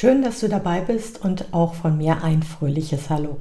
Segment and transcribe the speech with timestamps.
[0.00, 3.36] Schön, dass du dabei bist und auch von mir ein fröhliches Hallo.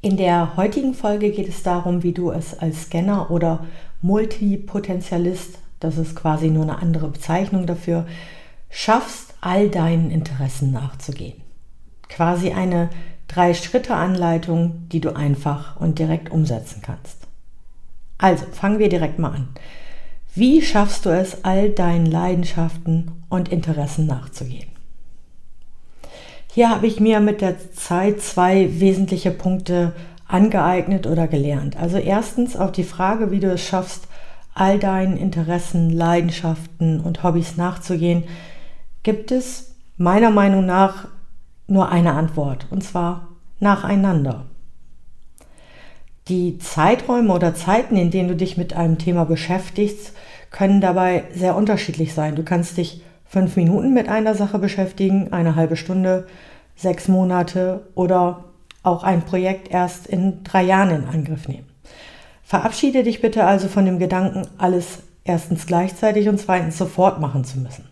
[0.00, 3.64] In der heutigen Folge geht es darum, wie du es als Scanner oder
[4.00, 8.06] Multipotentialist, das ist quasi nur eine andere Bezeichnung dafür,
[8.70, 11.40] schaffst, all deinen Interessen nachzugehen.
[12.08, 12.90] Quasi eine
[13.28, 17.28] Drei-Schritte-Anleitung, die du einfach und direkt umsetzen kannst.
[18.18, 19.48] Also fangen wir direkt mal an.
[20.34, 24.71] Wie schaffst du es, all deinen Leidenschaften und Interessen nachzugehen?
[26.54, 29.94] Hier habe ich mir mit der Zeit zwei wesentliche Punkte
[30.28, 31.78] angeeignet oder gelernt.
[31.78, 34.06] Also erstens auf die Frage, wie du es schaffst,
[34.52, 38.24] all deinen Interessen, Leidenschaften und Hobbys nachzugehen,
[39.02, 41.08] gibt es meiner Meinung nach
[41.68, 44.44] nur eine Antwort, und zwar nacheinander.
[46.28, 50.12] Die Zeiträume oder Zeiten, in denen du dich mit einem Thema beschäftigst,
[50.50, 52.36] können dabei sehr unterschiedlich sein.
[52.36, 56.26] Du kannst dich fünf Minuten mit einer Sache beschäftigen, eine halbe Stunde,
[56.76, 58.44] sechs Monate oder
[58.82, 61.66] auch ein Projekt erst in drei Jahren in Angriff nehmen.
[62.42, 67.58] Verabschiede dich bitte also von dem Gedanken, alles erstens gleichzeitig und zweitens sofort machen zu
[67.58, 67.88] müssen.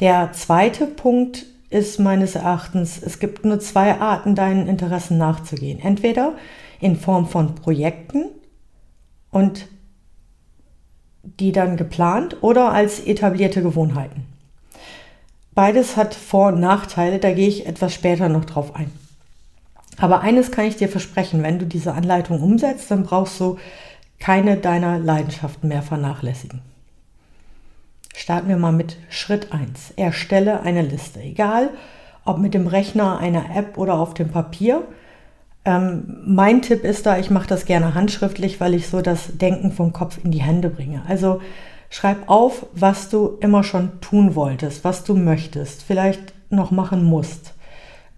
[0.00, 5.80] Der zweite Punkt ist meines Erachtens, es gibt nur zwei Arten, deinen Interessen nachzugehen.
[5.80, 6.34] Entweder
[6.80, 8.26] in Form von Projekten
[9.30, 9.68] und
[11.22, 14.26] die dann geplant oder als etablierte Gewohnheiten.
[15.54, 18.90] Beides hat Vor- und Nachteile, da gehe ich etwas später noch drauf ein.
[19.98, 23.58] Aber eines kann ich dir versprechen, wenn du diese Anleitung umsetzt, dann brauchst du
[24.18, 26.62] keine deiner Leidenschaften mehr vernachlässigen.
[28.14, 29.94] Starten wir mal mit Schritt 1.
[29.96, 31.20] Erstelle eine Liste.
[31.20, 31.70] Egal,
[32.24, 34.82] ob mit dem Rechner, einer App oder auf dem Papier.
[35.64, 39.72] Ähm, mein Tipp ist da, ich mache das gerne handschriftlich, weil ich so das Denken
[39.72, 41.02] vom Kopf in die Hände bringe.
[41.08, 41.40] Also
[41.92, 47.52] schreib auf, was du immer schon tun wolltest, was du möchtest, vielleicht noch machen musst.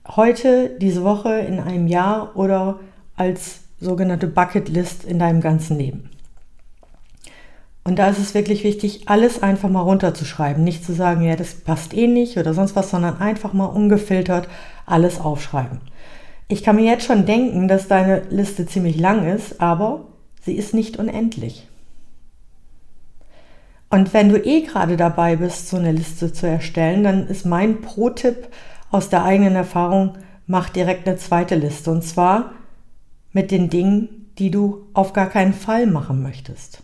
[0.07, 2.79] Heute, diese Woche, in einem Jahr oder
[3.17, 6.09] als sogenannte Bucketlist in deinem ganzen Leben.
[7.83, 10.63] Und da ist es wirklich wichtig, alles einfach mal runterzuschreiben.
[10.63, 14.49] Nicht zu sagen, ja, das passt eh nicht oder sonst was, sondern einfach mal ungefiltert
[14.87, 15.81] alles aufschreiben.
[16.47, 20.07] Ich kann mir jetzt schon denken, dass deine Liste ziemlich lang ist, aber
[20.43, 21.67] sie ist nicht unendlich.
[23.95, 27.81] Und wenn du eh gerade dabei bist, so eine Liste zu erstellen, dann ist mein
[27.81, 28.49] Pro-Tipp
[28.91, 30.19] aus der eigenen Erfahrung,
[30.49, 31.93] mach direkt eine zweite Liste.
[31.93, 32.51] Und zwar
[33.31, 36.83] mit den Dingen, die du auf gar keinen Fall machen möchtest.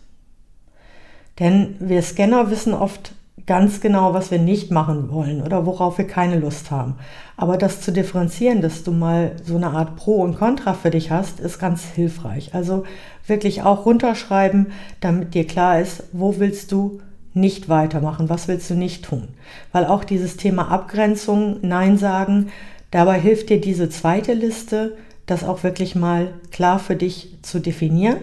[1.37, 3.13] Denn wir Scanner wissen oft
[3.45, 6.95] ganz genau, was wir nicht machen wollen oder worauf wir keine Lust haben.
[7.37, 11.11] Aber das zu differenzieren, dass du mal so eine Art Pro und Contra für dich
[11.11, 12.53] hast, ist ganz hilfreich.
[12.53, 12.83] Also
[13.25, 14.67] wirklich auch runterschreiben,
[14.99, 17.01] damit dir klar ist, wo willst du
[17.33, 19.29] nicht weitermachen, was willst du nicht tun.
[19.71, 22.51] Weil auch dieses Thema Abgrenzung, Nein sagen,
[22.91, 28.17] dabei hilft dir diese zweite Liste, das auch wirklich mal klar für dich zu definieren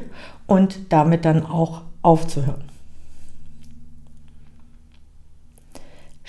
[0.46, 2.67] und damit dann auch aufzuhören.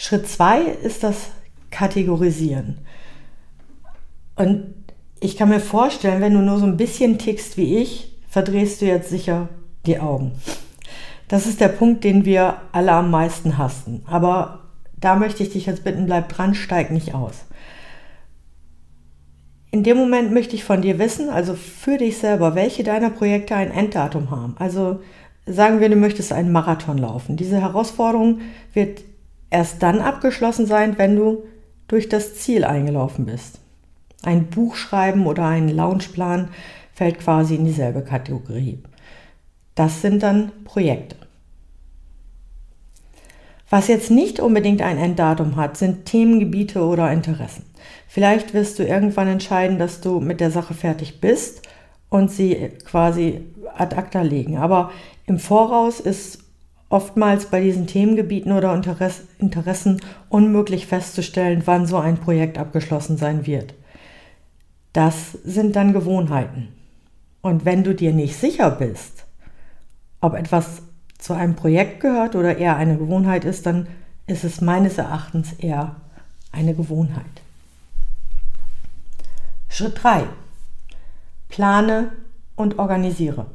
[0.02, 1.32] Schritt zwei ist das
[1.72, 2.78] Kategorisieren.
[4.38, 4.74] Und
[5.20, 8.86] ich kann mir vorstellen, wenn du nur so ein bisschen tickst wie ich, verdrehst du
[8.86, 9.50] jetzt sicher
[9.86, 10.32] die Augen.
[11.28, 14.04] Das ist der Punkt, den wir alle am meisten hassen.
[14.08, 14.62] Aber
[14.96, 17.44] da möchte ich dich jetzt bitten, bleib dran, steig nicht aus.
[19.72, 23.54] In dem Moment möchte ich von dir wissen, also für dich selber, welche deiner Projekte
[23.54, 24.56] ein Enddatum haben.
[24.60, 25.02] Also
[25.46, 27.36] sagen wir, du möchtest einen Marathon laufen.
[27.36, 28.40] Diese Herausforderung
[28.74, 29.02] wird
[29.50, 31.44] erst dann abgeschlossen sein, wenn du
[31.88, 33.60] durch das Ziel eingelaufen bist.
[34.24, 36.50] Ein Buch schreiben oder ein Launchplan
[36.94, 38.80] fällt quasi in dieselbe Kategorie.
[39.76, 41.16] Das sind dann Projekte.
[43.70, 47.64] Was jetzt nicht unbedingt ein Enddatum hat, sind Themengebiete oder Interessen.
[48.08, 51.62] Vielleicht wirst du irgendwann entscheiden, dass du mit der Sache fertig bist
[52.10, 54.58] und sie quasi ad acta legen.
[54.58, 54.92] Aber
[55.28, 56.40] im Voraus ist
[56.90, 58.74] oftmals bei diesen Themengebieten oder
[59.38, 63.76] Interessen unmöglich festzustellen, wann so ein Projekt abgeschlossen sein wird.
[64.94, 66.70] Das sind dann Gewohnheiten.
[67.42, 69.26] Und wenn du dir nicht sicher bist,
[70.20, 70.82] ob etwas
[71.18, 73.88] zu einem Projekt gehört oder eher eine Gewohnheit ist, dann
[74.26, 75.96] ist es meines Erachtens eher
[76.52, 77.26] eine Gewohnheit.
[79.70, 80.24] Schritt 3.
[81.48, 82.12] Plane
[82.56, 83.46] und organisiere.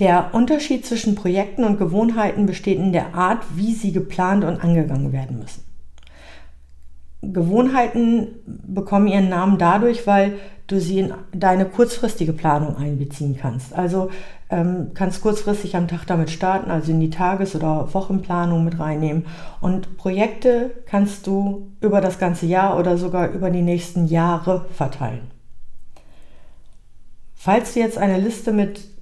[0.00, 5.12] Der Unterschied zwischen Projekten und Gewohnheiten besteht in der Art, wie sie geplant und angegangen
[5.12, 5.62] werden müssen.
[7.22, 13.74] Gewohnheiten bekommen ihren Namen dadurch, weil du sie in deine kurzfristige Planung einbeziehen kannst.
[13.74, 14.10] Also
[14.50, 19.26] ähm, kannst kurzfristig am Tag damit starten, also in die Tages- oder Wochenplanung mit reinnehmen.
[19.60, 25.30] Und Projekte kannst du über das ganze Jahr oder sogar über die nächsten Jahre verteilen.
[27.34, 28.93] Falls du jetzt eine Liste mit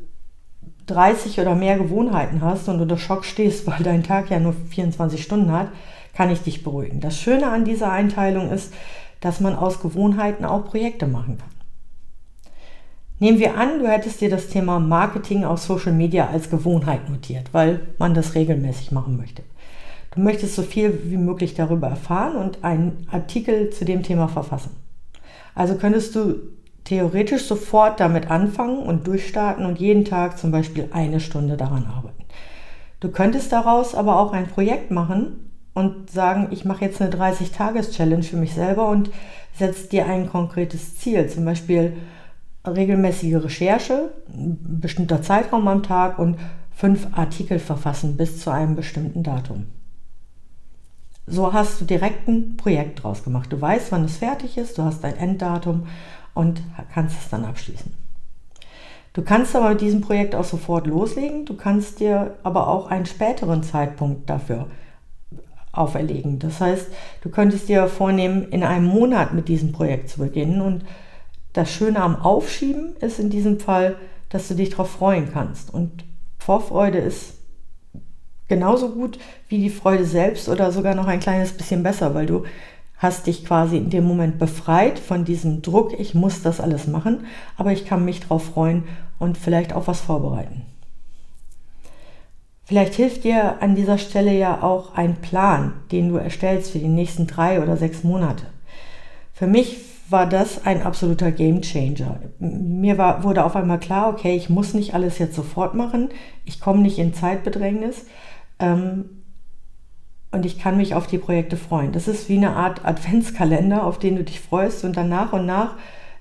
[0.93, 5.23] 30 oder mehr Gewohnheiten hast und unter Schock stehst, weil dein Tag ja nur 24
[5.23, 5.69] Stunden hat,
[6.15, 7.01] kann ich dich beruhigen.
[7.01, 8.73] Das Schöne an dieser Einteilung ist,
[9.21, 11.49] dass man aus Gewohnheiten auch Projekte machen kann.
[13.19, 17.51] Nehmen wir an, du hättest dir das Thema Marketing auf Social Media als Gewohnheit notiert,
[17.53, 19.45] weil man das regelmäßig machen möchte.
[20.15, 24.71] Du möchtest so viel wie möglich darüber erfahren und einen Artikel zu dem Thema verfassen.
[25.55, 26.35] Also könntest du
[26.85, 32.25] theoretisch sofort damit anfangen und durchstarten und jeden Tag zum Beispiel eine Stunde daran arbeiten.
[33.01, 38.23] Du könntest daraus aber auch ein Projekt machen und sagen, ich mache jetzt eine 30-Tages-Challenge
[38.23, 39.11] für mich selber und
[39.57, 41.95] setze dir ein konkretes Ziel, zum Beispiel
[42.67, 46.37] regelmäßige Recherche, ein bestimmter Zeitraum am Tag und
[46.75, 49.67] fünf Artikel verfassen bis zu einem bestimmten Datum.
[51.27, 53.53] So hast du direkt ein Projekt draus gemacht.
[53.53, 55.87] Du weißt, wann es fertig ist, du hast ein Enddatum
[56.35, 56.63] und
[56.95, 57.93] kannst es dann abschließen.
[59.13, 61.45] Du kannst aber mit diesem Projekt auch sofort loslegen.
[61.45, 64.69] Du kannst dir aber auch einen späteren Zeitpunkt dafür
[65.73, 66.39] auferlegen.
[66.39, 66.87] Das heißt,
[67.23, 70.63] du könntest dir vornehmen, in einem Monat mit diesem Projekt zu beginnen.
[70.63, 70.85] Und
[71.53, 73.97] das Schöne am Aufschieben ist in diesem Fall,
[74.31, 75.73] dass du dich darauf freuen kannst.
[75.73, 76.05] Und
[76.39, 77.35] Vorfreude ist
[78.49, 79.19] genauso gut
[79.49, 82.45] wie die Freude selbst oder sogar noch ein kleines bisschen besser, weil du
[83.03, 87.27] hast dich quasi in dem Moment befreit von diesem Druck, ich muss das alles machen,
[87.57, 88.85] aber ich kann mich darauf freuen
[89.19, 90.63] und vielleicht auch was vorbereiten.
[92.65, 96.89] Vielleicht hilft dir an dieser Stelle ja auch ein Plan, den du erstellst für die
[96.89, 98.45] nächsten drei oder sechs Monate.
[99.35, 99.79] Für mich
[100.09, 102.21] war das ein absoluter Game Changer.
[102.39, 106.11] Mir war, wurde auf einmal klar, okay, ich muss nicht alles jetzt sofort machen,
[106.45, 108.07] ich komme nicht in Zeitbedrängnis.
[108.61, 109.22] Ähm,
[110.33, 111.93] und ich kann mich auf die Projekte freuen.
[111.93, 115.47] Das ist wie eine Art Adventskalender, auf den du dich freust und dann nach und
[115.47, 115.77] nach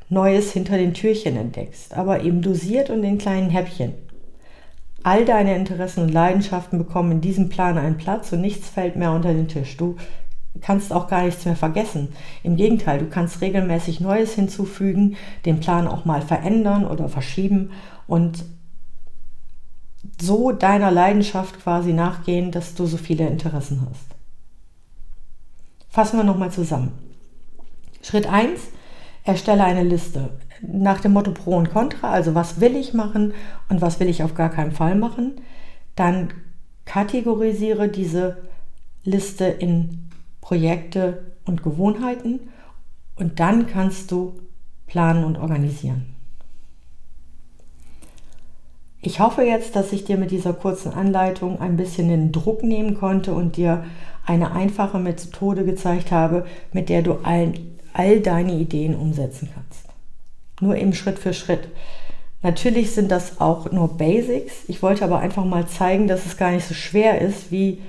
[0.10, 3.94] Neues hinter den Türchen entdeckst, aber eben dosiert und in kleinen Häppchen.
[5.04, 9.14] All deine Interessen und Leidenschaften bekommen in diesem Plan einen Platz und nichts fällt mehr
[9.14, 9.78] unter den Tisch.
[9.78, 9.96] Du
[10.60, 12.10] kannst auch gar nichts mehr vergessen.
[12.44, 15.16] Im Gegenteil, du kannst regelmäßig Neues hinzufügen,
[15.46, 17.72] den Plan auch mal verändern oder verschieben
[18.06, 18.44] und
[20.22, 24.06] so deiner Leidenschaft quasi nachgehen, dass du so viele Interessen hast.
[25.90, 26.94] Fassen wir nochmal zusammen.
[28.02, 28.62] Schritt 1,
[29.24, 30.30] erstelle eine Liste
[30.62, 33.34] nach dem Motto Pro und Contra, also was will ich machen
[33.70, 35.42] und was will ich auf gar keinen Fall machen.
[35.96, 36.34] Dann
[36.86, 38.38] kategorisiere diese
[39.04, 40.10] Liste in
[40.40, 42.40] Projekte und Gewohnheiten
[43.16, 44.40] und dann kannst du
[44.88, 46.16] planen und organisieren.
[49.04, 52.96] Ich hoffe jetzt, dass ich dir mit dieser kurzen Anleitung ein bisschen den Druck nehmen
[52.96, 53.84] konnte und dir
[54.28, 57.54] eine einfache Methode gezeigt habe, mit der du all,
[57.94, 59.86] all deine Ideen umsetzen kannst.
[60.62, 61.68] Nur eben Schritt für Schritt.
[62.44, 64.66] Natürlich sind das auch nur Basics.
[64.68, 67.82] Ich wollte aber einfach mal zeigen, dass es gar nicht so schwer ist, wie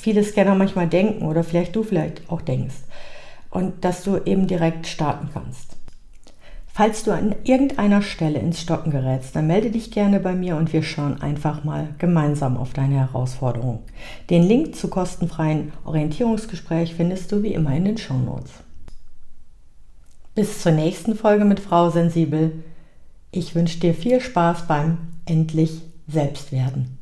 [0.00, 2.76] viele Scanner manchmal denken oder vielleicht du vielleicht auch denkst.
[3.50, 5.71] Und dass du eben direkt starten kannst.
[6.74, 10.72] Falls du an irgendeiner Stelle ins Stocken gerätst, dann melde dich gerne bei mir und
[10.72, 13.80] wir schauen einfach mal gemeinsam auf deine Herausforderung.
[14.30, 18.52] Den Link zu kostenfreien Orientierungsgespräch findest du wie immer in den Shownotes.
[20.34, 22.64] Bis zur nächsten Folge mit Frau Sensibel.
[23.32, 27.01] Ich wünsche dir viel Spaß beim Endlich Selbstwerden.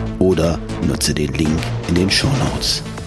[0.21, 1.59] oder nutze den Link
[1.89, 2.83] in den Shownotes.
[2.83, 3.00] Notes.